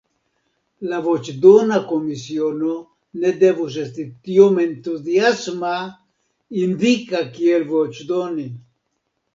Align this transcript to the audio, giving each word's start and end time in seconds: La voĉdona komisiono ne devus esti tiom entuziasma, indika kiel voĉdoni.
La 0.91 1.01
voĉdona 1.07 1.77
komisiono 1.91 2.71
ne 3.25 3.35
devus 3.43 3.77
esti 3.83 4.07
tiom 4.29 4.59
entuziasma, 4.67 5.77
indika 6.65 7.25
kiel 7.39 7.71
voĉdoni. 7.77 8.53